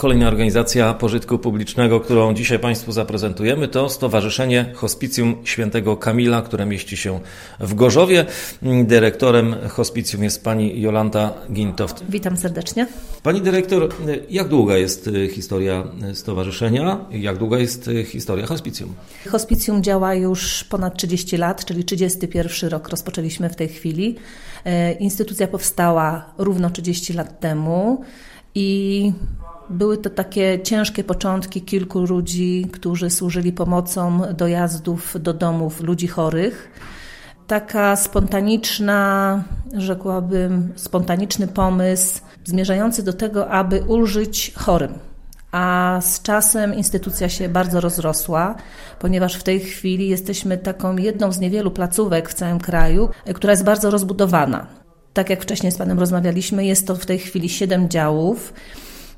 Kolejna 0.00 0.28
organizacja 0.28 0.94
pożytku 0.94 1.38
publicznego, 1.38 2.00
którą 2.00 2.34
dzisiaj 2.34 2.58
Państwu 2.58 2.92
zaprezentujemy, 2.92 3.68
to 3.68 3.88
Stowarzyszenie 3.88 4.72
Hospicjum 4.74 5.36
Świętego 5.44 5.96
Kamila, 5.96 6.42
które 6.42 6.66
mieści 6.66 6.96
się 6.96 7.20
w 7.60 7.74
Gorzowie. 7.74 8.26
Dyrektorem 8.84 9.56
hospicjum 9.68 10.22
jest 10.22 10.44
pani 10.44 10.80
Jolanta 10.80 11.34
Gintoft. 11.52 12.04
Witam 12.08 12.36
serdecznie. 12.36 12.86
Pani 13.22 13.40
dyrektor, 13.40 13.88
jak 14.30 14.48
długa 14.48 14.76
jest 14.76 15.10
historia 15.32 15.84
stowarzyszenia? 16.14 17.04
Jak 17.10 17.38
długa 17.38 17.58
jest 17.58 17.90
historia 18.06 18.46
hospicjum? 18.46 18.94
Hospicjum 19.30 19.82
działa 19.82 20.14
już 20.14 20.64
ponad 20.64 20.96
30 20.96 21.36
lat, 21.36 21.64
czyli 21.64 21.84
31 21.84 22.70
rok 22.70 22.88
rozpoczęliśmy 22.88 23.50
w 23.50 23.56
tej 23.56 23.68
chwili. 23.68 24.16
E, 24.64 24.92
instytucja 24.92 25.46
powstała 25.46 26.34
równo 26.38 26.70
30 26.70 27.12
lat 27.12 27.40
temu 27.40 28.04
i 28.54 29.12
były 29.70 29.98
to 29.98 30.10
takie 30.10 30.60
ciężkie 30.62 31.04
początki 31.04 31.62
kilku 31.62 32.00
ludzi, 32.00 32.66
którzy 32.72 33.10
służyli 33.10 33.52
pomocą 33.52 34.20
dojazdów 34.36 35.16
do 35.20 35.34
domów 35.34 35.80
ludzi 35.80 36.06
chorych. 36.06 36.70
Taka 37.46 37.96
spontaniczna, 37.96 39.42
rzekłabym, 39.74 40.72
spontaniczny 40.76 41.48
pomysł 41.48 42.20
zmierzający 42.44 43.02
do 43.02 43.12
tego, 43.12 43.50
aby 43.50 43.82
ulżyć 43.86 44.52
chorym. 44.56 44.92
A 45.52 45.98
z 46.02 46.22
czasem 46.22 46.74
instytucja 46.74 47.28
się 47.28 47.48
bardzo 47.48 47.80
rozrosła, 47.80 48.54
ponieważ 48.98 49.34
w 49.34 49.42
tej 49.42 49.60
chwili 49.60 50.08
jesteśmy 50.08 50.58
taką 50.58 50.96
jedną 50.96 51.32
z 51.32 51.38
niewielu 51.38 51.70
placówek 51.70 52.28
w 52.28 52.34
całym 52.34 52.58
kraju, 52.58 53.08
która 53.34 53.50
jest 53.50 53.64
bardzo 53.64 53.90
rozbudowana. 53.90 54.66
Tak 55.12 55.30
jak 55.30 55.42
wcześniej 55.42 55.72
z 55.72 55.78
Panem 55.78 55.98
rozmawialiśmy, 55.98 56.64
jest 56.64 56.86
to 56.86 56.94
w 56.96 57.06
tej 57.06 57.18
chwili 57.18 57.48
siedem 57.48 57.88
działów. 57.88 58.52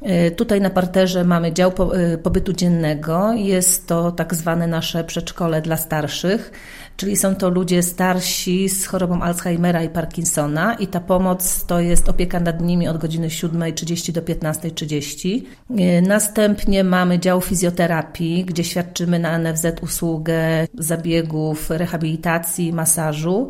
E, 0.03 0.31
tutaj 0.31 0.61
na 0.61 0.71
parterze 0.71 1.25
mamy 1.25 1.53
dział 1.53 1.73
e, 1.93 2.19
pobytu 2.19 2.53
dziennego. 2.53 3.33
Jest 3.33 3.87
to 3.87 4.13
tak 4.13 4.35
zwane 4.35 4.67
nasze 4.67 5.05
przedszkole 5.05 5.63
dla 5.63 5.77
starszych, 5.77 6.53
czyli 6.97 7.17
są 7.17 7.35
to 7.35 7.51
ludzie 7.51 7.83
starsi 7.83 8.69
z 8.69 8.87
chorobą 8.87 9.23
Alzheimera 9.23 9.83
i 9.83 9.89
Parkinsona 9.89 10.75
i 10.75 10.87
ta 10.87 11.01
pomoc 11.01 11.65
to 11.67 11.81
jest 11.81 12.09
opieka 12.09 12.41
nad 12.41 12.61
nimi 12.61 12.89
od 12.89 12.99
godziny 12.99 13.29
7.30 13.29 14.13
do 14.13 14.23
15.30. 14.23 15.43
E, 15.79 16.03
następnie 16.03 16.85
mamy 16.85 17.19
dział 17.19 17.41
fizjoterapii, 17.41 18.45
gdzie 18.45 18.65
świadczymy 18.65 19.19
na 19.19 19.39
NFZ 19.39 19.67
usługę 19.83 20.67
zabiegów, 20.75 21.71
rehabilitacji, 21.71 22.73
masażu. 22.73 23.49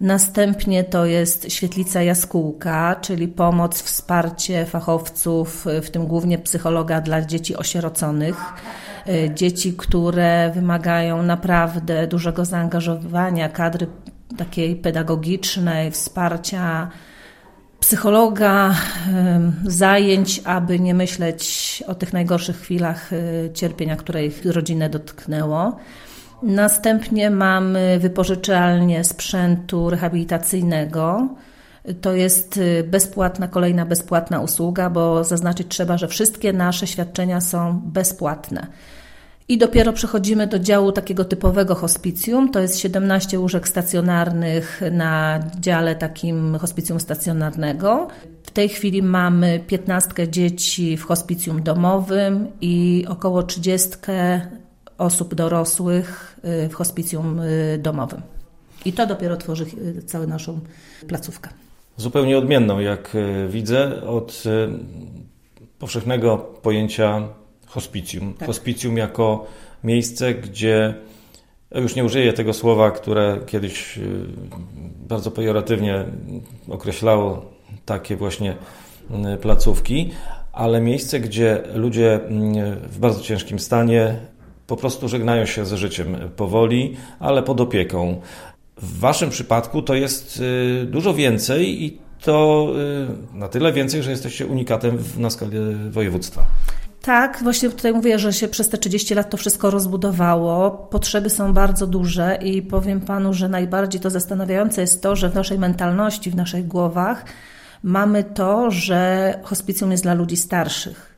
Następnie 0.00 0.84
to 0.84 1.06
jest 1.06 1.52
świetlica 1.52 2.02
jaskółka, 2.02 2.96
czyli 3.00 3.28
pomoc, 3.28 3.82
wsparcie 3.82 4.66
fachowców, 4.66 5.66
w 5.82 5.90
tym 5.90 6.06
głównie 6.06 6.38
psychologa 6.38 7.00
dla 7.00 7.22
dzieci 7.22 7.56
osieroconych. 7.56 8.36
Y, 9.08 9.30
dzieci, 9.34 9.72
które 9.72 10.50
wymagają 10.54 11.22
naprawdę 11.22 12.06
dużego 12.06 12.44
zaangażowania 12.44 13.48
kadry 13.48 13.86
takiej 14.36 14.76
pedagogicznej, 14.76 15.90
wsparcia 15.90 16.90
psychologa, 17.80 18.74
zajęć, 19.66 20.40
aby 20.44 20.80
nie 20.80 20.94
myśleć 20.94 21.82
o 21.86 21.94
tych 21.94 22.12
najgorszych 22.12 22.60
chwilach 22.60 23.12
y, 23.12 23.50
cierpienia, 23.54 23.96
które 23.96 24.26
ich 24.26 24.44
rodzinę 24.44 24.90
dotknęło. 24.90 25.76
Następnie 26.44 27.30
mamy 27.30 27.98
wypożyczalnię 27.98 29.04
sprzętu 29.04 29.90
rehabilitacyjnego. 29.90 31.28
To 32.00 32.12
jest 32.12 32.56
y, 32.56 32.84
bezpłatna, 32.90 33.48
kolejna 33.48 33.86
bezpłatna 33.86 34.40
usługa, 34.40 34.90
bo 34.90 35.24
zaznaczyć 35.24 35.68
trzeba, 35.68 35.98
że 35.98 36.08
wszystkie 36.08 36.52
nasze 36.52 36.86
świadczenia 36.86 37.40
są 37.40 37.80
bezpłatne. 37.84 38.66
I 39.48 39.58
dopiero 39.58 39.92
przechodzimy 39.92 40.46
do 40.46 40.58
działu 40.58 40.92
takiego 40.92 41.24
typowego 41.24 41.74
hospicjum. 41.74 42.50
To 42.50 42.60
jest 42.60 42.78
17 42.78 43.38
łóżek 43.38 43.68
stacjonarnych 43.68 44.80
na 44.92 45.40
dziale 45.60 45.96
takim 45.96 46.58
hospicjum 46.58 47.00
stacjonarnego. 47.00 48.08
W 48.42 48.50
tej 48.50 48.68
chwili 48.68 49.02
mamy 49.02 49.60
15 49.66 50.28
dzieci 50.28 50.96
w 50.96 51.04
hospicjum 51.04 51.62
domowym 51.62 52.46
i 52.60 53.04
około 53.08 53.42
30 53.42 53.90
osób 54.98 55.34
dorosłych 55.34 56.40
y, 56.64 56.68
w 56.68 56.74
hospicjum 56.74 57.40
y, 57.40 57.78
domowym. 57.82 58.22
I 58.84 58.92
to 58.92 59.06
dopiero 59.06 59.36
tworzy 59.36 59.66
y, 59.98 60.02
całą 60.02 60.26
naszą 60.26 60.60
placówkę. 61.08 61.50
Zupełnie 61.96 62.38
odmienną, 62.38 62.78
jak 62.78 63.16
widzę, 63.48 64.02
od 64.02 64.42
powszechnego 65.78 66.38
pojęcia 66.38 67.28
hospicjum. 67.66 68.34
Tak. 68.34 68.46
Hospicjum 68.46 68.96
jako 68.96 69.46
miejsce, 69.84 70.34
gdzie 70.34 70.94
już 71.74 71.94
nie 71.94 72.04
użyję 72.04 72.32
tego 72.32 72.52
słowa, 72.52 72.90
które 72.90 73.38
kiedyś 73.46 73.98
bardzo 75.08 75.30
pejoratywnie 75.30 76.04
określało 76.68 77.52
takie 77.84 78.16
właśnie 78.16 78.56
placówki, 79.42 80.10
ale 80.52 80.80
miejsce, 80.80 81.20
gdzie 81.20 81.62
ludzie 81.74 82.20
w 82.82 82.98
bardzo 82.98 83.20
ciężkim 83.20 83.58
stanie 83.58 84.16
po 84.66 84.76
prostu 84.76 85.08
żegnają 85.08 85.46
się 85.46 85.66
ze 85.66 85.78
życiem 85.78 86.16
powoli, 86.36 86.96
ale 87.20 87.42
pod 87.42 87.60
opieką. 87.60 88.20
W 88.76 88.98
Waszym 88.98 89.30
przypadku 89.30 89.82
to 89.82 89.94
jest 89.94 90.40
y, 90.40 90.86
dużo 90.86 91.14
więcej 91.14 91.84
i 91.84 91.98
to 92.20 92.68
y, 93.32 93.36
na 93.36 93.48
tyle 93.48 93.72
więcej, 93.72 94.02
że 94.02 94.10
jesteście 94.10 94.46
unikatem 94.46 94.98
na 95.16 95.30
skali 95.30 95.58
województwa. 95.90 96.46
Tak, 97.02 97.40
właśnie 97.42 97.70
tutaj 97.70 97.92
mówię, 97.92 98.18
że 98.18 98.32
się 98.32 98.48
przez 98.48 98.68
te 98.68 98.78
30 98.78 99.14
lat 99.14 99.30
to 99.30 99.36
wszystko 99.36 99.70
rozbudowało. 99.70 100.70
Potrzeby 100.70 101.30
są 101.30 101.52
bardzo 101.52 101.86
duże 101.86 102.38
i 102.42 102.62
powiem 102.62 103.00
Panu, 103.00 103.34
że 103.34 103.48
najbardziej 103.48 104.00
to 104.00 104.10
zastanawiające 104.10 104.80
jest 104.80 105.02
to, 105.02 105.16
że 105.16 105.30
w 105.30 105.34
naszej 105.34 105.58
mentalności, 105.58 106.30
w 106.30 106.36
naszych 106.36 106.66
głowach 106.66 107.24
mamy 107.82 108.24
to, 108.24 108.70
że 108.70 109.34
hospicjum 109.42 109.90
jest 109.90 110.02
dla 110.02 110.14
ludzi 110.14 110.36
starszych 110.36 111.13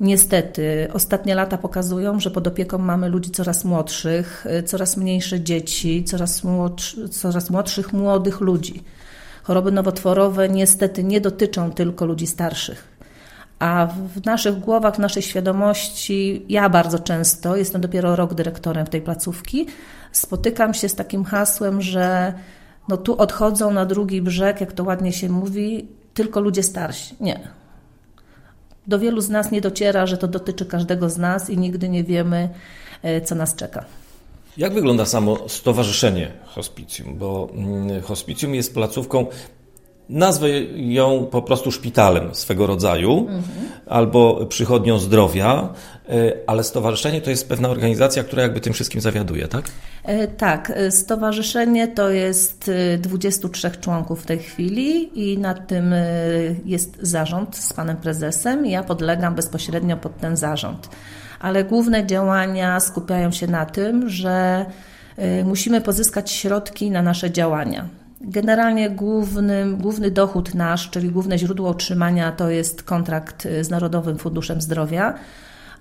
Niestety, 0.00 0.88
ostatnie 0.92 1.34
lata 1.34 1.58
pokazują, 1.58 2.20
że 2.20 2.30
pod 2.30 2.46
opieką 2.46 2.78
mamy 2.78 3.08
ludzi 3.08 3.30
coraz 3.30 3.64
młodszych, 3.64 4.46
coraz 4.66 4.96
mniejsze 4.96 5.40
dzieci, 5.40 6.04
coraz, 6.04 6.44
młodszy, 6.44 7.08
coraz 7.08 7.50
młodszych 7.50 7.92
młodych 7.92 8.40
ludzi. 8.40 8.82
Choroby 9.42 9.72
nowotworowe 9.72 10.48
niestety 10.48 11.04
nie 11.04 11.20
dotyczą 11.20 11.70
tylko 11.70 12.06
ludzi 12.06 12.26
starszych. 12.26 12.94
A 13.58 13.88
w 14.14 14.24
naszych 14.24 14.58
głowach, 14.58 14.94
w 14.96 14.98
naszej 14.98 15.22
świadomości, 15.22 16.46
ja 16.48 16.68
bardzo 16.68 16.98
często, 16.98 17.56
jestem 17.56 17.80
dopiero 17.80 18.16
rok 18.16 18.34
dyrektorem 18.34 18.86
w 18.86 18.90
tej 18.90 19.02
placówki, 19.02 19.66
spotykam 20.12 20.74
się 20.74 20.88
z 20.88 20.94
takim 20.94 21.24
hasłem, 21.24 21.82
że 21.82 22.32
no 22.88 22.96
tu 22.96 23.16
odchodzą 23.16 23.70
na 23.70 23.86
drugi 23.86 24.22
brzeg, 24.22 24.60
jak 24.60 24.72
to 24.72 24.84
ładnie 24.84 25.12
się 25.12 25.28
mówi, 25.28 25.88
tylko 26.14 26.40
ludzie 26.40 26.62
starsi. 26.62 27.14
Nie 27.20 27.63
do 28.86 28.98
wielu 28.98 29.20
z 29.20 29.28
nas 29.28 29.50
nie 29.50 29.60
dociera, 29.60 30.06
że 30.06 30.18
to 30.18 30.28
dotyczy 30.28 30.66
każdego 30.66 31.10
z 31.10 31.18
nas 31.18 31.50
i 31.50 31.58
nigdy 31.58 31.88
nie 31.88 32.04
wiemy, 32.04 32.48
e, 33.02 33.20
co 33.20 33.34
nas 33.34 33.54
czeka. 33.54 33.84
Jak 34.56 34.74
wygląda 34.74 35.06
samo 35.06 35.48
stowarzyszenie 35.48 36.32
hospicjum? 36.44 37.18
Bo 37.18 37.48
mm, 37.54 38.02
hospicjum 38.02 38.54
jest 38.54 38.74
placówką 38.74 39.26
Nazwę 40.08 40.48
ją 40.76 41.26
po 41.30 41.42
prostu 41.42 41.72
szpitalem 41.72 42.34
swego 42.34 42.66
rodzaju 42.66 43.18
mhm. 43.18 43.42
albo 43.86 44.46
przychodnią 44.46 44.98
zdrowia, 44.98 45.68
e, 46.08 46.32
ale 46.46 46.64
stowarzyszenie 46.64 47.20
to 47.20 47.30
jest 47.30 47.48
pewna 47.48 47.68
organizacja, 47.68 48.24
która 48.24 48.42
jakby 48.42 48.60
tym 48.60 48.72
wszystkim 48.72 49.00
zawiaduje, 49.00 49.48
tak? 49.48 49.64
E, 50.04 50.28
tak, 50.28 50.72
e, 50.74 50.90
stowarzyszenie 50.90 51.88
to 51.88 52.10
jest 52.10 52.70
23 52.98 53.70
członków 53.70 54.22
w 54.22 54.26
tej 54.26 54.38
chwili 54.38 55.10
i 55.32 55.38
nad 55.38 55.66
tym 55.66 55.94
jest 56.64 56.98
zarząd 57.02 57.56
z 57.56 57.72
panem 57.72 57.96
prezesem 57.96 58.66
ja 58.66 58.82
podlegam 58.82 59.34
bezpośrednio 59.34 59.96
pod 59.96 60.18
ten 60.18 60.36
zarząd. 60.36 60.88
Ale 61.40 61.64
główne 61.64 62.06
działania 62.06 62.80
skupiają 62.80 63.30
się 63.30 63.46
na 63.46 63.66
tym, 63.66 64.08
że 64.08 64.66
musimy 65.44 65.80
pozyskać 65.80 66.30
środki 66.30 66.90
na 66.90 67.02
nasze 67.02 67.30
działania 67.30 67.88
Generalnie 68.26 68.90
główny, 68.90 69.76
główny 69.76 70.10
dochód 70.10 70.54
nasz, 70.54 70.90
czyli 70.90 71.10
główne 71.10 71.38
źródło 71.38 71.70
utrzymania 71.70 72.32
to 72.32 72.50
jest 72.50 72.82
kontrakt 72.82 73.48
z 73.60 73.70
Narodowym 73.70 74.18
Funduszem 74.18 74.60
Zdrowia, 74.60 75.14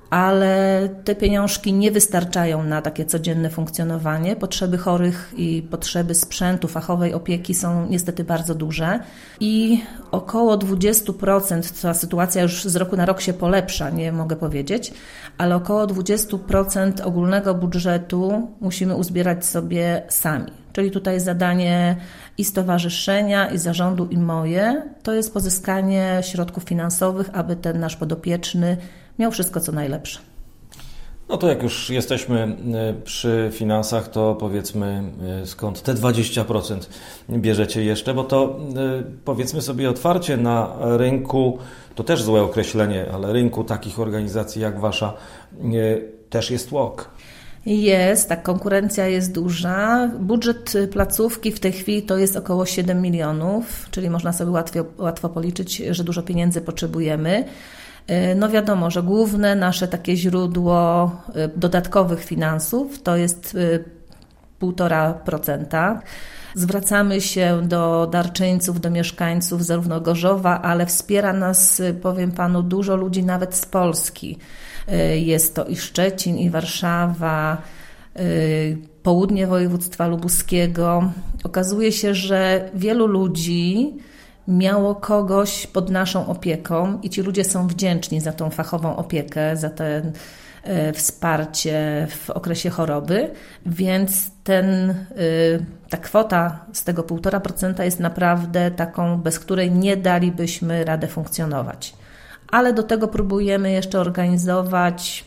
ale 0.10 0.90
te 1.04 1.16
pieniążki 1.16 1.74
nie 1.74 1.92
wystarczają 1.92 2.64
na 2.64 2.82
takie 2.82 3.06
codzienne 3.06 3.50
funkcjonowanie. 3.50 4.36
Potrzeby 4.36 4.78
chorych 4.78 5.34
i 5.38 5.68
potrzeby 5.72 6.16
sprzętu, 6.16 6.68
fachowej 6.68 7.14
opieki 7.14 7.54
są 7.54 7.90
niestety 7.90 8.24
bardzo 8.24 8.56
duże 8.56 9.00
i 9.40 9.82
około 10.12 10.58
20%, 10.58 11.82
ta 11.82 11.94
sytuacja 11.94 12.42
już 12.42 12.64
z 12.64 12.76
roku 12.76 12.96
na 12.96 13.06
rok 13.06 13.22
się 13.22 13.34
polepsza, 13.34 13.90
nie 13.90 14.12
mogę 14.12 14.36
powiedzieć, 14.36 14.94
ale 15.38 15.56
około 15.56 15.88
20% 15.88 17.02
ogólnego 17.06 17.56
budżetu 17.56 18.48
musimy 18.62 18.96
uzbierać 18.96 19.46
sobie 19.46 20.04
sami. 20.10 20.63
Czyli 20.74 20.92
tutaj 20.92 21.20
zadanie 21.20 21.96
i 22.38 22.46
stowarzyszenia, 22.46 23.52
i 23.52 23.58
zarządu, 23.58 24.06
i 24.06 24.18
moje 24.18 24.92
to 25.04 25.14
jest 25.14 25.34
pozyskanie 25.34 26.20
środków 26.22 26.64
finansowych, 26.64 27.30
aby 27.34 27.56
ten 27.56 27.80
nasz 27.80 27.96
podopieczny 27.96 28.78
miał 29.20 29.32
wszystko 29.32 29.60
co 29.60 29.72
najlepsze. 29.72 30.20
No 31.30 31.38
to 31.38 31.48
jak 31.48 31.64
już 31.64 31.90
jesteśmy 31.90 32.58
e, 32.74 32.94
przy 33.04 33.50
finansach, 33.54 34.08
to 34.08 34.36
powiedzmy 34.36 35.04
e, 35.42 35.46
skąd 35.46 35.82
te 35.82 35.94
20% 35.94 36.80
bierzecie 37.30 37.84
jeszcze, 37.84 38.14
bo 38.14 38.24
to 38.24 38.60
e, 38.76 39.04
powiedzmy 39.26 39.62
sobie 39.62 39.90
otwarcie 39.90 40.38
na 40.38 40.76
rynku, 40.80 41.58
to 41.96 42.04
też 42.04 42.24
złe 42.24 42.42
określenie, 42.42 43.06
ale 43.14 43.34
rynku 43.34 43.64
takich 43.64 44.00
organizacji 44.00 44.62
jak 44.62 44.80
wasza 44.80 45.14
też 46.30 46.52
jest 46.52 46.72
łok. 46.72 47.10
Jest, 47.66 48.30
tak, 48.30 48.44
konkurencja 48.44 49.08
jest 49.08 49.34
duża. 49.34 50.10
Budżet 50.20 50.74
placówki 50.92 51.52
w 51.52 51.60
tej 51.60 51.72
chwili 51.72 52.04
to 52.04 52.18
jest 52.18 52.38
około 52.38 52.66
7 52.66 53.02
milionów, 53.02 53.88
czyli 53.92 54.10
można 54.10 54.34
sobie 54.34 54.52
łatwo, 54.52 54.80
łatwo 54.98 55.30
policzyć, 55.30 55.78
że 55.78 56.04
dużo 56.04 56.24
pieniędzy 56.24 56.62
potrzebujemy. 56.62 57.46
E, 58.08 58.36
no 58.36 58.50
wiadomo, 58.50 58.92
że 58.92 59.04
główne 59.04 59.56
nasze 59.56 59.88
takie 59.88 60.18
źródło 60.18 61.12
e, 61.36 61.48
dodatkowych 61.48 62.24
finansów 62.24 63.02
to 63.02 63.16
jest 63.16 63.58
1,5%. 64.62 66.00
E, 66.56 66.60
Zwracamy 66.60 67.22
się 67.22 67.62
do 67.64 68.08
darczyńców, 68.12 68.82
do 68.82 68.90
mieszkańców 68.90 69.66
zarówno 69.66 70.02
Gorzowa, 70.02 70.62
ale 70.62 70.86
wspiera 70.86 71.34
nas, 71.34 71.82
powiem 72.02 72.32
panu, 72.32 72.64
dużo 72.64 72.96
ludzi 72.96 73.24
nawet 73.24 73.56
z 73.56 73.66
Polski. 73.66 74.38
Jest 75.16 75.56
to 75.56 75.66
i 75.66 75.76
Szczecin, 75.76 76.38
i 76.38 76.50
Warszawa, 76.50 77.62
południe 79.04 79.48
województwa 79.48 80.08
lubuskiego. 80.08 81.12
Okazuje 81.44 81.92
się, 81.92 82.16
że 82.16 82.70
wielu 82.74 83.08
ludzi 83.08 83.94
miało 84.48 84.96
kogoś 84.96 85.68
pod 85.68 85.90
naszą 85.90 86.28
opieką 86.28 87.00
i 87.02 87.10
ci 87.10 87.22
ludzie 87.22 87.44
są 87.44 87.68
wdzięczni 87.68 88.22
za 88.22 88.32
tą 88.32 88.50
fachową 88.50 88.96
opiekę, 88.96 89.58
za 89.58 89.70
ten 89.70 90.08
e, 90.08 90.12
wsparcie 90.94 92.08
w 92.10 92.30
okresie 92.30 92.70
choroby, 92.70 93.32
więc 93.66 94.32
ten, 94.44 94.90
e, 94.90 94.96
ta 95.90 95.98
kwota 95.98 96.66
z 96.74 96.84
tego 96.84 97.04
1,5% 97.04 97.84
jest 97.84 98.00
naprawdę 98.00 98.72
taką, 98.72 99.18
bez 99.18 99.40
której 99.40 99.72
nie 99.72 99.98
dalibyśmy 99.98 100.86
radę 100.86 101.08
funkcjonować. 101.08 101.94
Ale 102.52 102.74
do 102.74 102.84
tego 102.84 103.08
próbujemy 103.08 103.72
jeszcze 103.72 104.00
organizować 104.00 105.26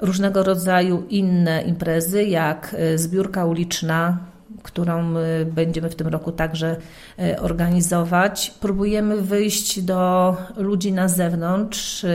różnego 0.00 0.42
rodzaju 0.42 1.06
inne 1.08 1.62
imprezy, 1.62 2.24
jak 2.24 2.76
e, 2.78 2.98
zbiórka 2.98 3.46
uliczna, 3.46 4.18
którą 4.62 5.14
będziemy 5.46 5.90
w 5.90 5.94
tym 5.94 6.08
roku 6.08 6.32
także 6.32 6.76
e, 7.18 7.40
organizować. 7.40 8.54
Próbujemy 8.60 9.22
wyjść 9.22 9.80
do 9.82 10.36
ludzi 10.56 10.92
na 10.92 11.08
zewnątrz. 11.08 12.06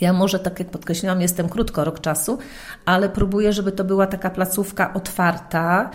Ja 0.00 0.12
może, 0.12 0.38
tak 0.38 0.58
jak 0.58 0.70
podkreśliłam, 0.70 1.20
jestem 1.20 1.48
krótko, 1.48 1.84
rok 1.84 2.00
czasu, 2.00 2.38
ale 2.84 3.08
próbuję, 3.08 3.52
żeby 3.52 3.72
to 3.72 3.84
była 3.84 4.06
taka 4.06 4.30
placówka 4.30 4.94
otwarta. 4.94 5.90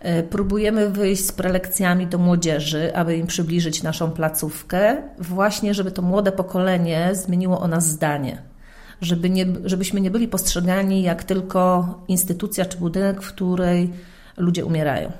E, 0.00 0.22
próbujemy 0.22 0.90
wyjść 0.90 1.26
z 1.26 1.32
prelekcjami 1.32 2.06
do 2.06 2.18
młodzieży, 2.18 2.96
aby 2.96 3.16
im 3.16 3.26
przybliżyć 3.26 3.82
naszą 3.82 4.10
placówkę, 4.10 5.02
właśnie 5.18 5.74
żeby 5.74 5.90
to 5.90 6.02
młode 6.02 6.32
pokolenie 6.32 7.10
zmieniło 7.14 7.60
o 7.60 7.68
nas 7.68 7.86
zdanie 7.86 8.52
żeby 9.02 9.30
nie, 9.30 9.46
żebyśmy 9.64 10.00
nie 10.00 10.10
byli 10.10 10.28
postrzegani 10.28 11.02
jak 11.02 11.24
tylko 11.24 11.94
instytucja 12.08 12.64
czy 12.64 12.78
budynek, 12.78 13.22
w 13.22 13.28
której 13.28 13.90
ludzie 14.36 14.64
umierają. 14.64 15.12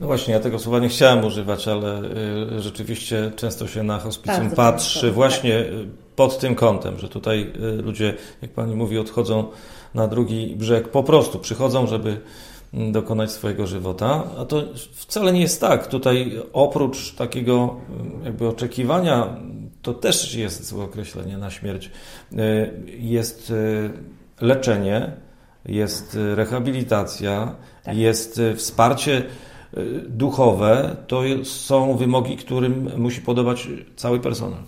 No 0.00 0.06
właśnie, 0.06 0.34
ja 0.34 0.40
tego 0.40 0.58
słowa 0.58 0.78
nie 0.78 0.88
chciałem 0.88 1.24
używać, 1.24 1.68
ale 1.68 2.02
y, 2.56 2.60
rzeczywiście 2.60 3.32
często 3.36 3.66
się 3.66 3.82
na 3.82 3.98
hospicjum 3.98 4.40
Bardzo 4.40 4.56
patrzy 4.56 5.00
często, 5.00 5.14
właśnie 5.14 5.64
tak. 5.64 5.72
Pod 6.20 6.38
tym 6.38 6.54
kątem, 6.54 6.98
że 6.98 7.08
tutaj 7.08 7.52
y, 7.78 7.82
ludzie, 7.82 8.14
jak 8.42 8.50
pani 8.50 8.74
mówi, 8.74 8.98
odchodzą 8.98 9.46
na 9.94 10.08
drugi 10.08 10.56
brzeg, 10.56 10.88
po 10.88 11.02
prostu 11.02 11.38
przychodzą, 11.38 11.86
żeby 11.86 12.20
mm, 12.74 12.92
dokonać 12.92 13.30
swojego 13.32 13.66
żywota, 13.66 14.24
a 14.38 14.44
to 14.44 14.62
wcale 14.92 15.32
nie 15.32 15.40
jest 15.40 15.60
tak. 15.60 15.86
Tutaj 15.86 16.42
oprócz 16.52 17.14
takiego 17.14 17.76
y, 18.20 18.24
jakby 18.24 18.48
oczekiwania, 18.48 19.36
to 19.82 19.94
też 19.94 20.34
jest 20.34 20.66
złe 20.66 20.84
określenie 20.84 21.38
na 21.38 21.50
śmierć, 21.50 21.90
jest 22.98 23.52
leczenie, 24.40 25.12
jest 25.66 26.18
rehabilitacja, 26.34 27.54
tak. 27.84 27.96
jest 27.96 28.40
wsparcie 28.56 29.22
Y, 29.76 30.04
duchowe 30.08 30.96
to 31.06 31.22
są 31.44 31.96
wymogi, 31.96 32.36
którym 32.36 32.90
musi 32.96 33.20
podobać 33.20 33.68
cały 33.96 34.20
personel. 34.20 34.58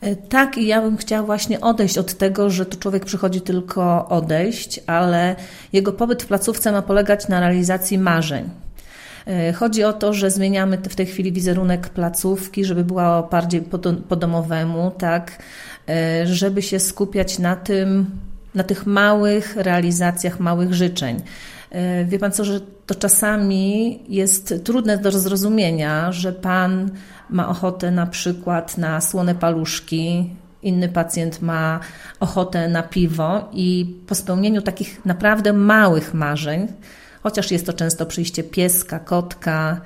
E, 0.00 0.16
tak, 0.16 0.58
i 0.58 0.66
ja 0.66 0.82
bym 0.82 0.96
chciała 0.96 1.22
właśnie 1.22 1.60
odejść 1.60 1.98
od 1.98 2.14
tego, 2.14 2.50
że 2.50 2.66
tu 2.66 2.78
człowiek 2.78 3.04
przychodzi 3.04 3.40
tylko 3.40 4.08
odejść, 4.08 4.80
ale 4.86 5.36
jego 5.72 5.92
pobyt 5.92 6.22
w 6.22 6.26
placówce 6.26 6.72
ma 6.72 6.82
polegać 6.82 7.28
na 7.28 7.40
realizacji 7.40 7.98
marzeń. 7.98 8.50
E, 9.26 9.52
chodzi 9.52 9.84
o 9.84 9.92
to, 9.92 10.12
że 10.12 10.30
zmieniamy 10.30 10.76
w 10.76 10.96
tej 10.96 11.06
chwili 11.06 11.32
wizerunek 11.32 11.88
placówki, 11.88 12.64
żeby 12.64 12.84
była 12.84 13.22
bardziej 13.22 13.62
po 14.08 14.16
domowemu, 14.16 14.90
tak, 14.98 15.42
e, 15.88 16.26
żeby 16.26 16.62
się 16.62 16.78
skupiać 16.78 17.38
na 17.38 17.56
tym, 17.56 18.06
na 18.54 18.64
tych 18.64 18.86
małych 18.86 19.56
realizacjach, 19.56 20.40
małych 20.40 20.74
życzeń. 20.74 21.22
E, 21.70 22.04
wie 22.04 22.18
pan 22.18 22.32
co, 22.32 22.44
że 22.44 22.60
to 22.86 22.94
czasami 22.94 23.98
jest 24.08 24.54
trudne 24.64 24.98
do 24.98 25.10
zrozumienia, 25.10 26.12
że 26.12 26.32
pan 26.32 26.90
ma 27.30 27.48
ochotę 27.48 27.90
na 27.90 28.06
przykład 28.06 28.78
na 28.78 29.00
słone 29.00 29.34
paluszki, 29.34 30.30
inny 30.62 30.88
pacjent 30.88 31.42
ma 31.42 31.80
ochotę 32.20 32.68
na 32.68 32.82
piwo 32.82 33.48
i 33.52 33.96
po 34.06 34.14
spełnieniu 34.14 34.62
takich 34.62 35.04
naprawdę 35.04 35.52
małych 35.52 36.14
marzeń, 36.14 36.66
chociaż 37.22 37.50
jest 37.50 37.66
to 37.66 37.72
często 37.72 38.06
przyjście 38.06 38.42
pieska, 38.42 38.98
kotka, 38.98 39.80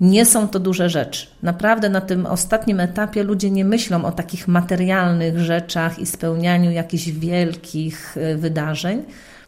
nie 0.00 0.26
są 0.26 0.48
to 0.48 0.58
duże 0.58 0.90
rzeczy. 0.90 1.26
Naprawdę 1.42 1.88
na 1.88 2.00
tym 2.00 2.26
ostatnim 2.26 2.80
etapie 2.80 3.22
ludzie 3.22 3.50
nie 3.50 3.64
myślą 3.64 4.04
o 4.04 4.12
takich 4.12 4.48
materialnych 4.48 5.38
rzeczach 5.38 5.98
i 5.98 6.06
spełnianiu 6.06 6.70
jakichś 6.70 7.08
wielkich 7.08 8.16
e, 8.16 8.36
wydarzeń, 8.36 9.02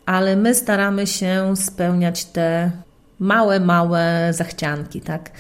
ale 0.09 0.37
my 0.37 0.55
staramy 0.55 1.07
się 1.07 1.57
spełniać 1.57 2.25
te 2.25 2.71
małe, 3.19 3.61
małe 3.61 4.33
zachcianki, 4.33 5.01
tak? 5.01 5.31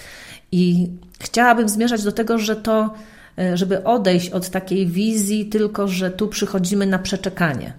I 0.52 0.88
chciałabym 1.20 1.68
zmierzać 1.68 2.02
do 2.02 2.12
tego, 2.12 2.38
że 2.38 2.56
to, 2.56 2.94
e, 3.38 3.56
żeby 3.56 3.84
odejść 3.84 4.30
od 4.30 4.50
takiej 4.50 4.86
wizji, 4.86 5.46
tylko 5.46 5.88
że 5.88 6.10
tu 6.10 6.28
przychodzimy 6.28 6.86
na 6.86 6.98
przeczekanie. 6.98 7.72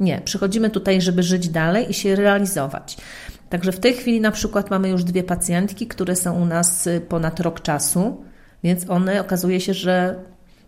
Nie, 0.00 0.20
przychodzimy 0.24 0.70
tutaj, 0.70 1.00
żeby 1.00 1.22
żyć 1.22 1.48
dalej 1.48 1.90
i 1.90 1.94
się 1.94 2.16
realizować. 2.16 2.96
Także 3.50 3.72
w 3.72 3.80
tej 3.80 3.94
chwili 3.94 4.20
na 4.20 4.30
przykład 4.30 4.70
mamy 4.70 4.88
już 4.88 5.04
dwie 5.04 5.22
pacjentki, 5.22 5.86
które 5.86 6.16
są 6.16 6.42
u 6.42 6.44
nas 6.44 6.86
e, 6.86 7.00
ponad 7.00 7.40
rok 7.40 7.60
czasu, 7.60 8.24
więc 8.64 8.90
one 8.90 9.20
okazuje 9.20 9.60
się, 9.60 9.74
że 9.74 10.24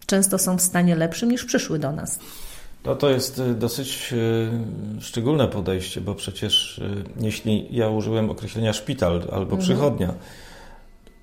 często 0.07 0.39
są 0.39 0.57
w 0.57 0.63
stanie 0.63 0.97
lepszym 0.97 1.31
niż 1.31 1.45
przyszły 1.45 1.79
do 1.79 1.93
nas. 1.93 2.19
No 2.85 2.95
to 2.95 3.11
jest 3.11 3.39
y, 3.39 3.55
dosyć 3.55 4.13
y, 4.13 5.01
szczególne 5.01 5.49
podejście, 5.49 6.01
bo 6.01 6.15
przecież 6.15 6.79
y, 6.79 7.05
jeśli 7.21 7.69
ja 7.71 7.89
użyłem 7.89 8.31
określenia 8.31 8.73
szpital 8.73 9.15
albo 9.15 9.57
mhm. 9.57 9.61
przychodnia, 9.61 10.15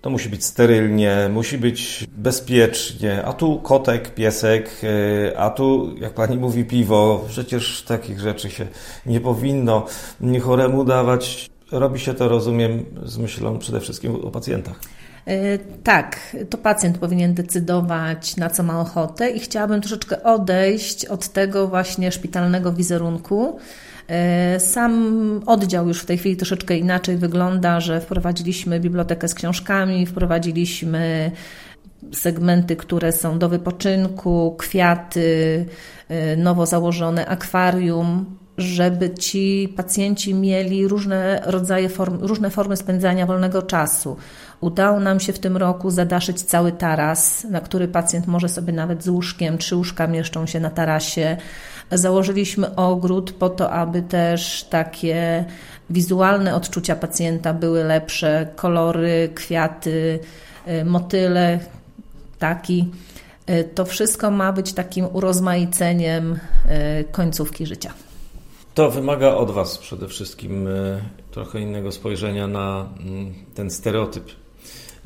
to 0.01 0.09
musi 0.09 0.29
być 0.29 0.45
sterylnie, 0.45 1.29
musi 1.33 1.57
być 1.57 2.07
bezpiecznie, 2.17 3.23
a 3.25 3.33
tu 3.33 3.59
kotek, 3.59 4.13
piesek, 4.13 4.81
a 5.37 5.49
tu, 5.49 5.95
jak 5.97 6.13
pani 6.13 6.37
mówi, 6.37 6.65
piwo. 6.65 7.25
Przecież 7.29 7.83
takich 7.83 8.19
rzeczy 8.19 8.49
się 8.49 8.67
nie 9.05 9.21
powinno 9.21 9.85
choremu 10.41 10.85
dawać. 10.85 11.49
Robi 11.71 11.99
się 11.99 12.13
to, 12.13 12.27
rozumiem, 12.27 12.85
z 13.03 13.17
myślą 13.17 13.57
przede 13.57 13.79
wszystkim 13.79 14.15
o 14.15 14.31
pacjentach. 14.31 14.79
E, 15.29 15.57
tak, 15.83 16.35
to 16.49 16.57
pacjent 16.57 16.97
powinien 16.97 17.33
decydować, 17.33 18.37
na 18.37 18.49
co 18.49 18.63
ma 18.63 18.81
ochotę, 18.81 19.29
i 19.29 19.39
chciałabym 19.39 19.81
troszeczkę 19.81 20.23
odejść 20.23 21.05
od 21.05 21.27
tego 21.27 21.67
właśnie 21.67 22.11
szpitalnego 22.11 22.73
wizerunku. 22.73 23.59
E, 24.07 24.59
sam 24.59 25.41
oddział 25.45 25.87
już 25.87 26.01
w 26.01 26.05
tej 26.05 26.17
chwili 26.17 26.37
troszeczkę 26.37 26.77
inaczej 26.77 27.17
wygląda, 27.17 27.79
że 27.79 28.01
wprowadziliśmy 28.01 28.79
bibliotekę 28.79 29.27
z 29.27 29.33
książkami, 29.33 30.05
wprowadziliśmy 30.05 31.31
segmenty, 32.11 32.75
które 32.75 33.11
są 33.11 33.39
do 33.39 33.49
wypoczynku, 33.49 34.55
kwiaty, 34.57 35.65
e, 36.09 36.35
nowo 36.35 36.65
założone 36.65 37.25
akwarium, 37.25 38.25
żeby 38.61 39.09
ci 39.09 39.73
pacjenci 39.77 40.33
mieli 40.33 40.87
różne 40.87 41.41
rodzaje 41.45 41.89
form, 41.89 42.17
różne 42.21 42.49
formy 42.49 42.77
spędzania 42.77 43.25
wolnego 43.25 43.61
czasu. 43.61 44.17
Udało 44.61 44.99
nam 44.99 45.19
się 45.19 45.33
w 45.33 45.39
tym 45.39 45.57
roku 45.57 45.91
zadaszyć 45.91 46.41
cały 46.41 46.71
taras, 46.71 47.43
na 47.43 47.61
który 47.61 47.87
pacjent 47.87 48.27
może 48.27 48.49
sobie 48.49 48.73
nawet 48.73 49.03
z 49.03 49.07
łóżkiem, 49.09 49.57
trzy 49.57 49.75
łóżka 49.75 50.07
mieszczą 50.07 50.45
się 50.45 50.59
na 50.59 50.69
tarasie. 50.69 51.37
Założyliśmy 51.91 52.75
ogród 52.75 53.31
po 53.31 53.49
to, 53.49 53.71
aby 53.71 54.01
też 54.01 54.63
takie 54.69 55.45
wizualne 55.89 56.55
odczucia 56.55 56.95
pacjenta 56.95 57.53
były 57.53 57.83
lepsze, 57.83 58.47
kolory, 58.55 59.29
kwiaty, 59.35 60.19
y, 60.67 60.85
motyle, 60.85 61.59
taki. 62.39 62.91
To 63.75 63.85
wszystko 63.85 64.31
ma 64.31 64.53
być 64.53 64.73
takim 64.73 65.07
urozmaiceniem 65.13 66.39
końcówki 67.11 67.65
życia. 67.65 67.93
To 68.79 68.91
wymaga 68.91 69.35
od 69.35 69.51
Was 69.51 69.77
przede 69.77 70.07
wszystkim 70.07 70.67
trochę 71.31 71.61
innego 71.61 71.91
spojrzenia 71.91 72.47
na 72.47 72.89
mm, 72.99 73.33
ten 73.55 73.71
stereotyp 73.71 74.23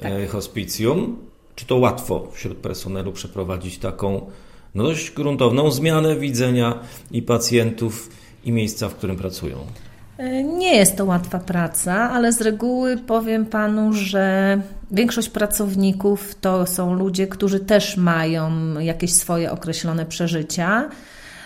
tak. 0.01 0.29
hospicjum. 0.29 1.17
Czy 1.55 1.65
to 1.65 1.77
łatwo 1.77 2.27
wśród 2.31 2.57
personelu 2.57 3.11
przeprowadzić 3.11 3.77
taką 3.77 4.31
no 4.75 4.83
dość 4.83 5.11
gruntowną 5.11 5.71
zmianę 5.71 6.15
widzenia 6.15 6.79
i 7.11 7.21
pacjentów, 7.21 8.09
i 8.43 8.51
miejsca, 8.51 8.89
w 8.89 8.95
którym 8.95 9.15
pracują? 9.15 9.57
E, 10.17 10.43
nie 10.43 10.75
jest 10.75 10.97
to 10.97 11.05
łatwa 11.05 11.39
praca, 11.39 12.11
ale 12.11 12.33
z 12.33 12.41
reguły 12.41 12.97
powiem 12.97 13.45
panu, 13.45 13.93
że 13.93 14.61
większość 14.91 15.29
pracowników 15.29 16.35
to 16.35 16.65
są 16.65 16.93
ludzie, 16.93 17.27
którzy 17.27 17.59
też 17.59 17.97
mają 17.97 18.51
jakieś 18.79 19.13
swoje 19.13 19.51
określone 19.51 20.05
przeżycia. 20.05 20.89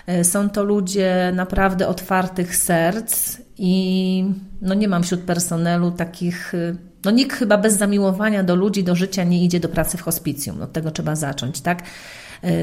E, 0.07 0.23
są 0.23 0.49
to 0.49 0.63
ludzie 0.63 1.31
naprawdę 1.35 1.87
otwartych 1.87 2.55
serc 2.55 3.37
i 3.57 4.25
no 4.61 4.73
nie 4.73 4.87
mam 4.87 5.03
wśród 5.03 5.21
personelu 5.21 5.91
takich. 5.91 6.53
E, 6.55 6.75
no 7.05 7.11
nikt 7.11 7.37
chyba 7.37 7.57
bez 7.57 7.77
zamiłowania 7.77 8.43
do 8.43 8.55
ludzi, 8.55 8.83
do 8.83 8.95
życia 8.95 9.23
nie 9.23 9.43
idzie 9.43 9.59
do 9.59 9.69
pracy 9.69 9.97
w 9.97 10.01
hospicjum. 10.01 10.61
Od 10.61 10.73
tego 10.73 10.91
trzeba 10.91 11.15
zacząć, 11.15 11.61
tak? 11.61 11.83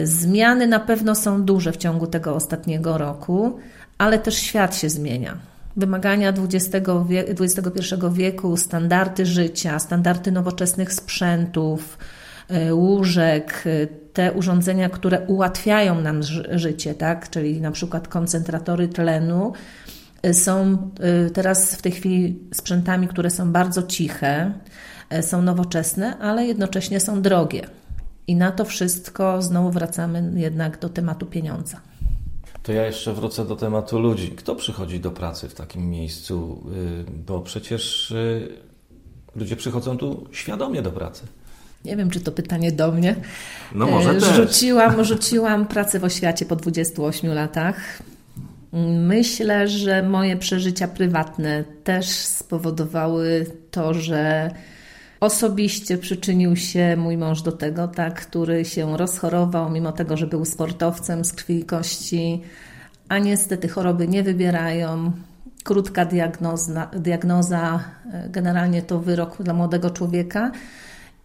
Zmiany 0.04 0.66
na 0.66 0.80
pewno 0.80 1.14
są 1.14 1.42
duże 1.42 1.72
w 1.72 1.76
ciągu 1.76 2.06
tego 2.06 2.34
ostatniego 2.34 2.98
roku, 2.98 3.58
ale 3.98 4.18
też 4.18 4.34
świat 4.34 4.76
się 4.76 4.90
zmienia. 4.90 5.38
Wymagania 5.76 6.32
XXI 6.50 7.94
wieku, 8.12 8.56
standardy 8.56 9.26
życia, 9.26 9.78
standardy 9.78 10.32
nowoczesnych 10.32 10.92
sprzętów, 10.92 11.98
e, 12.00 12.23
łóżek, 12.72 13.64
e, 13.66 13.86
te 13.86 14.32
urządzenia, 14.32 14.88
które 14.88 15.20
ułatwiają 15.20 16.00
nam 16.00 16.20
życie, 16.50 16.94
tak? 16.94 17.30
czyli 17.30 17.60
na 17.60 17.70
przykład 17.70 18.08
koncentratory 18.08 18.88
tlenu, 18.88 19.52
e, 20.22 20.34
są 20.34 20.90
teraz 21.34 21.74
w 21.74 21.82
tej 21.82 21.92
chwili 21.92 22.38
sprzętami, 22.54 23.08
które 23.08 23.30
są 23.30 23.52
bardzo 23.52 23.82
ciche, 23.82 24.52
są 25.20 25.42
nowoczesne, 25.42 26.18
ale 26.18 26.46
jednocześnie 26.46 27.00
są 27.00 27.22
drogie. 27.22 27.66
I 28.26 28.36
na 28.36 28.52
to 28.52 28.64
wszystko 28.64 29.42
znowu 29.42 29.70
wracamy 29.70 30.32
jednak 30.40 30.78
do 30.78 30.88
tematu 30.88 31.26
pieniądza. 31.26 31.80
To 32.64 32.72
ja 32.72 32.86
jeszcze 32.86 33.12
wrócę 33.12 33.44
do 33.44 33.56
tematu 33.56 33.98
ludzi. 33.98 34.30
Kto 34.30 34.56
przychodzi 34.56 35.00
do 35.00 35.10
pracy 35.10 35.48
w 35.48 35.54
takim 35.54 35.90
miejscu? 35.90 36.64
Y, 37.08 37.10
bo 37.26 37.40
przecież 37.40 38.10
y, 38.10 38.48
ludzie 39.36 39.56
przychodzą 39.56 39.98
tu 39.98 40.26
świadomie 40.32 40.82
do 40.82 40.92
pracy. 40.92 41.26
Nie 41.84 41.96
wiem, 41.96 42.10
czy 42.10 42.20
to 42.20 42.32
pytanie 42.32 42.72
do 42.72 42.92
mnie. 42.92 43.16
No 43.74 43.86
może 43.86 44.10
e, 44.10 44.20
też. 44.20 44.34
Rzuciłam, 44.34 45.04
rzuciłam 45.04 45.66
pracę 45.66 45.98
w 45.98 46.04
oświacie 46.04 46.46
po 46.46 46.56
28 46.56 47.32
latach. 47.34 48.02
Myślę, 48.98 49.68
że 49.68 50.02
moje 50.02 50.36
przeżycia 50.36 50.88
prywatne 50.88 51.64
też 51.84 52.06
spowodowały 52.06 53.46
to, 53.70 53.94
że 53.94 54.50
Osobiście 55.24 55.98
przyczynił 55.98 56.56
się 56.56 56.96
mój 56.96 57.16
mąż 57.16 57.42
do 57.42 57.52
tego, 57.52 57.88
tak, 57.88 58.26
który 58.26 58.64
się 58.64 58.96
rozchorował, 58.96 59.70
mimo 59.70 59.92
tego, 59.92 60.16
że 60.16 60.26
był 60.26 60.44
sportowcem 60.44 61.24
z 61.24 61.32
krwi 61.32 61.58
i 61.58 61.64
kości, 61.64 62.42
a 63.08 63.18
niestety 63.18 63.68
choroby 63.68 64.08
nie 64.08 64.22
wybierają. 64.22 65.12
Krótka 65.64 66.04
diagnoza, 66.04 66.90
diagnoza 66.96 67.80
e, 68.12 68.28
generalnie 68.28 68.82
to 68.82 68.98
wyrok 68.98 69.42
dla 69.42 69.54
młodego 69.54 69.90
człowieka. 69.90 70.52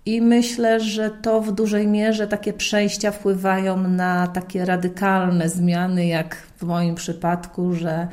I 0.05 0.21
myślę, 0.21 0.79
że 0.79 1.09
to 1.09 1.41
w 1.41 1.51
dużej 1.51 1.87
mierze 1.87 2.27
takie 2.27 2.53
przejścia 2.53 3.11
wpływają 3.11 3.77
na 3.87 4.27
takie 4.27 4.65
radykalne 4.65 5.49
zmiany, 5.49 6.07
jak 6.07 6.35
w 6.57 6.63
moim 6.63 6.95
przypadku, 6.95 7.73
że 7.73 8.07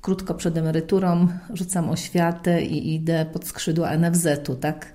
krótko 0.00 0.34
przed 0.34 0.56
emeryturą 0.56 1.28
rzucam 1.54 1.90
oświatę 1.90 2.62
i 2.62 2.94
idę 2.94 3.26
pod 3.32 3.46
skrzydła 3.46 3.96
NFZ-u, 3.96 4.54
tak? 4.54 4.92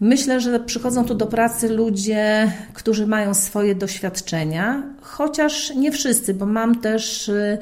Myślę, 0.00 0.40
że 0.40 0.60
przychodzą 0.60 1.04
tu 1.04 1.14
do 1.14 1.26
pracy 1.26 1.68
ludzie, 1.68 2.52
którzy 2.72 3.06
mają 3.06 3.34
swoje 3.34 3.74
doświadczenia, 3.74 4.82
chociaż 5.00 5.74
nie 5.74 5.92
wszyscy, 5.92 6.34
bo 6.34 6.46
mam 6.46 6.80
też 6.80 7.28
y, 7.28 7.58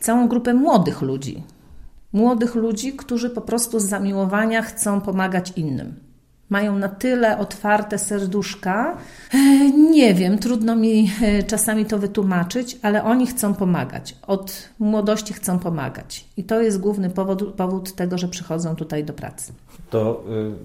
całą 0.00 0.28
grupę 0.28 0.54
młodych 0.54 1.02
ludzi. 1.02 1.42
Młodych 2.12 2.54
ludzi, 2.54 2.92
którzy 2.92 3.30
po 3.30 3.40
prostu 3.40 3.80
z 3.80 3.84
zamiłowania 3.84 4.62
chcą 4.62 5.00
pomagać 5.00 5.52
innym 5.56 6.07
mają 6.50 6.78
na 6.78 6.88
tyle 6.88 7.38
otwarte 7.38 7.98
serduszka. 7.98 8.96
E, 9.34 9.38
nie 9.70 10.14
wiem, 10.14 10.38
trudno 10.38 10.76
mi 10.76 11.10
e, 11.22 11.42
czasami 11.42 11.86
to 11.86 11.98
wytłumaczyć, 11.98 12.78
ale 12.82 13.04
oni 13.04 13.26
chcą 13.26 13.54
pomagać. 13.54 14.16
Od 14.26 14.68
młodości 14.78 15.34
chcą 15.34 15.58
pomagać. 15.58 16.24
I 16.36 16.44
to 16.44 16.60
jest 16.60 16.80
główny 16.80 17.10
powód, 17.10 17.54
powód 17.54 17.94
tego, 17.94 18.18
że 18.18 18.28
przychodzą 18.28 18.76
tutaj 18.76 19.04
do 19.04 19.12
pracy. 19.12 19.52
To 19.90 20.24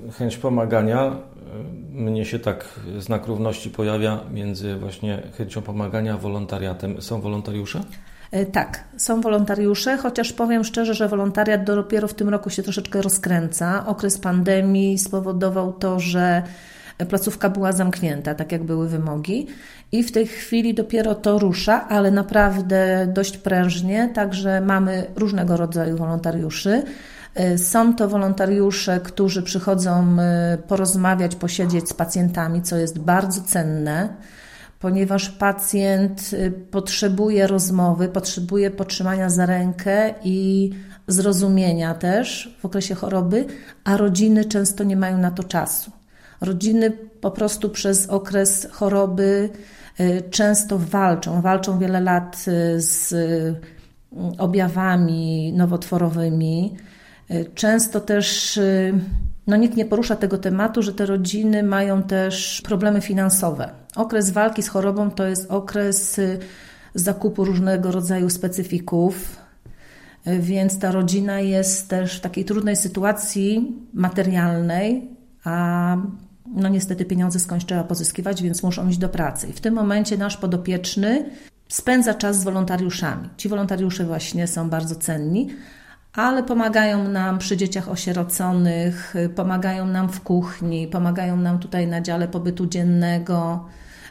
y, 0.09 0.11
chęć 0.11 0.37
pomagania, 0.37 1.15
y, 1.95 2.01
mnie 2.01 2.25
się 2.25 2.39
tak 2.39 2.79
znak 2.99 3.27
równości 3.27 3.69
pojawia 3.69 4.19
między 4.33 4.75
właśnie 4.75 5.21
chęcią 5.37 5.61
pomagania 5.61 6.13
a 6.13 6.17
wolontariatem. 6.17 7.01
Są 7.01 7.21
wolontariusze? 7.21 7.83
E, 8.33 8.45
tak, 8.45 8.83
są 8.97 9.21
wolontariusze, 9.21 9.97
chociaż 9.97 10.33
powiem 10.33 10.63
szczerze, 10.63 10.93
że 10.93 11.07
wolontariat 11.07 11.63
dopiero 11.63 12.07
w 12.07 12.13
tym 12.13 12.29
roku 12.29 12.49
się 12.49 12.63
troszeczkę 12.63 13.01
rozkręca. 13.01 13.85
Okres 13.85 14.17
pandemii 14.17 14.97
spowodował 14.97 15.73
to, 15.73 15.99
że 15.99 16.43
placówka 17.09 17.49
była 17.49 17.71
zamknięta, 17.71 18.35
tak 18.35 18.51
jak 18.51 18.63
były 18.63 18.89
wymogi. 18.89 19.47
I 19.91 20.03
w 20.03 20.11
tej 20.11 20.27
chwili 20.27 20.73
dopiero 20.73 21.15
to 21.15 21.39
rusza, 21.39 21.87
ale 21.89 22.11
naprawdę 22.11 23.07
dość 23.13 23.37
prężnie, 23.37 24.09
także 24.13 24.61
mamy 24.61 25.05
różnego 25.15 25.57
rodzaju 25.57 25.97
wolontariuszy. 25.97 26.83
E, 27.35 27.57
są 27.57 27.95
to 27.95 28.07
wolontariusze, 28.07 28.99
którzy 29.03 29.43
przychodzą 29.43 30.19
e, 30.19 30.57
porozmawiać, 30.67 31.35
posiedzieć 31.35 31.89
z 31.89 31.93
pacjentami, 31.93 32.61
co 32.61 32.77
jest 32.77 32.99
bardzo 32.99 33.41
cenne 33.41 34.09
ponieważ 34.83 35.29
pacjent 35.29 36.33
y, 36.33 36.51
potrzebuje 36.51 37.47
rozmowy, 37.47 38.07
potrzebuje 38.07 38.71
potrzymania 38.71 39.29
za 39.29 39.45
rękę 39.45 40.13
i 40.23 40.69
zrozumienia 41.07 41.93
też 41.93 42.57
w 42.61 42.65
okresie 42.65 42.95
choroby, 42.95 43.45
a 43.83 43.97
rodziny 43.97 44.45
często 44.45 44.83
nie 44.83 44.95
mają 44.97 45.17
na 45.17 45.31
to 45.31 45.43
czasu. 45.43 45.91
Rodziny 46.41 46.91
po 47.21 47.31
prostu 47.31 47.69
przez 47.69 48.09
okres 48.09 48.67
choroby 48.71 49.49
y, 49.99 50.23
często 50.31 50.79
walczą, 50.79 51.41
walczą 51.41 51.79
wiele 51.79 52.01
lat 52.01 52.45
y, 52.47 52.81
z 52.81 53.15
objawami 54.37 55.53
nowotworowymi. 55.53 56.77
Często 57.55 57.99
też 57.99 58.59
no 59.47 59.57
nikt 59.57 59.77
nie 59.77 59.85
porusza 59.85 60.15
tego 60.15 60.37
tematu, 60.37 60.81
że 60.81 60.93
te 60.93 61.05
rodziny 61.05 61.63
mają 61.63 62.03
też 62.03 62.61
problemy 62.65 63.01
finansowe. 63.01 63.82
Okres 63.95 64.29
walki 64.29 64.63
z 64.63 64.67
chorobą 64.67 65.11
to 65.11 65.25
jest 65.25 65.51
okres 65.51 66.19
y, 66.19 66.39
zakupu 66.95 67.45
różnego 67.45 67.91
rodzaju 67.91 68.29
specyfików, 68.29 69.37
y, 70.27 70.39
więc 70.39 70.79
ta 70.79 70.91
rodzina 70.91 71.39
jest 71.39 71.89
też 71.89 72.17
w 72.17 72.21
takiej 72.21 72.45
trudnej 72.45 72.75
sytuacji 72.75 73.75
materialnej, 73.93 75.09
a 75.43 75.97
no 76.55 76.69
niestety 76.69 77.05
pieniądze 77.05 77.39
skądś 77.39 77.65
trzeba 77.65 77.83
pozyskiwać, 77.83 78.43
więc 78.43 78.63
muszą 78.63 78.87
iść 78.87 78.97
do 78.97 79.09
pracy. 79.09 79.47
I 79.47 79.53
w 79.53 79.61
tym 79.61 79.73
momencie 79.73 80.17
nasz 80.17 80.37
podopieczny 80.37 81.29
spędza 81.69 82.13
czas 82.13 82.39
z 82.39 82.43
wolontariuszami. 82.43 83.29
Ci 83.37 83.49
wolontariusze 83.49 84.05
właśnie 84.05 84.47
są 84.47 84.69
bardzo 84.69 84.95
cenni, 84.95 85.49
ale 86.13 86.43
pomagają 86.43 87.07
nam 87.07 87.37
przy 87.37 87.57
dzieciach 87.57 87.89
osieroconych, 87.89 89.13
pomagają 89.35 89.85
nam 89.85 90.09
w 90.09 90.21
kuchni, 90.21 90.87
pomagają 90.87 91.37
nam 91.37 91.59
tutaj 91.59 91.87
na 91.87 92.01
dziale 92.01 92.27
pobytu 92.27 92.65
dziennego, 92.65 93.65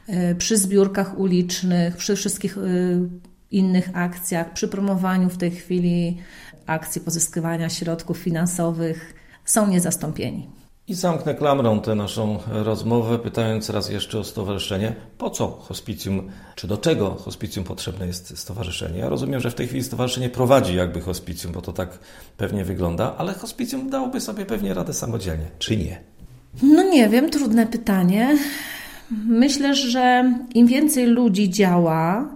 y, 0.08 0.34
przy 0.34 0.56
zbiórkach 0.56 1.18
ulicznych, 1.18 1.96
przy 1.96 2.16
wszystkich 2.16 2.58
y, 2.58 3.08
innych 3.50 3.90
akcjach, 3.94 4.52
przy 4.52 4.68
promowaniu 4.68 5.28
w 5.28 5.38
tej 5.38 5.50
chwili 5.50 6.18
akcji 6.66 7.00
pozyskiwania 7.00 7.68
środków 7.68 8.18
finansowych 8.18 9.14
są 9.44 9.66
niezastąpieni. 9.66 10.61
I 10.88 10.94
zamknę 10.94 11.34
klamrą 11.34 11.80
tę 11.80 11.94
naszą 11.94 12.38
rozmowę, 12.46 13.18
pytając 13.18 13.70
raz 13.70 13.90
jeszcze 13.90 14.18
o 14.18 14.24
stowarzyszenie. 14.24 14.94
Po 15.18 15.30
co 15.30 15.48
hospicjum, 15.48 16.30
czy 16.54 16.66
do 16.66 16.76
czego 16.76 17.10
hospicjum 17.14 17.64
potrzebne 17.64 18.06
jest 18.06 18.38
stowarzyszenie? 18.38 18.98
Ja 18.98 19.08
rozumiem, 19.08 19.40
że 19.40 19.50
w 19.50 19.54
tej 19.54 19.66
chwili 19.66 19.84
stowarzyszenie 19.84 20.28
prowadzi 20.28 20.76
jakby 20.76 21.00
hospicjum, 21.00 21.52
bo 21.52 21.62
to 21.62 21.72
tak 21.72 21.98
pewnie 22.36 22.64
wygląda, 22.64 23.14
ale 23.18 23.32
hospicjum 23.32 23.90
dałoby 23.90 24.20
sobie 24.20 24.46
pewnie 24.46 24.74
radę 24.74 24.94
samodzielnie, 24.94 25.46
czy 25.58 25.76
nie? 25.76 26.00
No 26.62 26.82
nie 26.82 27.08
wiem, 27.08 27.30
trudne 27.30 27.66
pytanie. 27.66 28.38
Myślę, 29.26 29.74
że 29.74 30.34
im 30.54 30.66
więcej 30.66 31.06
ludzi 31.06 31.50
działa, 31.50 32.28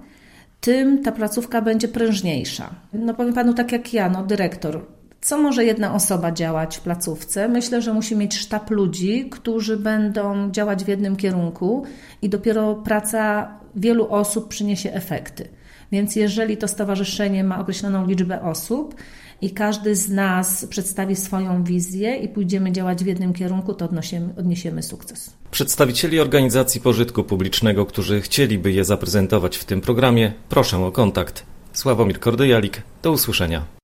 tym 0.61 1.03
ta 1.03 1.12
placówka 1.12 1.62
będzie 1.62 1.88
prężniejsza. 1.88 2.71
No 2.93 3.15
powiem 3.15 3.35
panu 3.35 3.55
tak 3.55 3.73
jak 3.73 3.93
ja, 3.93 4.09
no 4.09 4.23
dyrektor 4.23 4.96
Co 5.26 5.38
może 5.38 5.64
jedna 5.64 5.95
osoba 5.95 6.33
działać 6.33 6.76
w 6.76 6.80
placówce? 6.80 7.49
Myślę, 7.49 7.83
że 7.83 7.92
musi 7.92 8.16
mieć 8.16 8.38
sztab 8.38 8.71
ludzi, 8.71 9.28
którzy 9.30 9.76
będą 9.76 10.50
działać 10.50 10.85
w 10.85 10.88
jednym 10.88 11.16
kierunku 11.16 11.85
i 12.23 12.28
dopiero 12.28 12.75
praca 12.75 13.49
wielu 13.76 14.09
osób 14.11 14.49
przyniesie 14.49 14.92
efekty. 14.92 15.49
Więc 15.92 16.16
jeżeli 16.16 16.56
to 16.56 16.68
stowarzyszenie 16.68 17.45
ma 17.45 17.61
określoną 17.61 18.06
liczbę 18.06 18.42
osób 18.42 18.95
i 19.40 19.50
każdy 19.50 19.97
z 19.97 20.11
nas 20.11 20.66
przedstawi 20.66 21.16
swoją 21.16 21.64
wizję 21.64 22.16
i 22.16 22.28
pójdziemy 22.28 22.73
działać 22.73 23.04
w 23.04 23.06
jednym 23.06 23.33
kierunku, 23.33 23.75
to 23.75 23.85
odnosimy, 23.85 24.28
odniesiemy 24.38 24.83
sukces. 24.83 25.30
Przedstawicieli 25.50 26.21
organizacji 26.21 26.80
pożytku 26.80 27.25
publicznego, 27.25 27.87
którzy 27.87 28.21
chcieliby 28.21 28.73
je 28.73 28.85
zaprezentować 28.85 29.56
w 29.56 29.64
tym 29.64 29.80
programie, 29.80 30.33
proszę 30.49 30.78
o 30.78 30.92
kontakt. 30.92 31.42
Sławomir 31.73 32.21
Kordyjalik, 32.21 32.83
do 33.02 33.12
usłyszenia. 33.12 33.75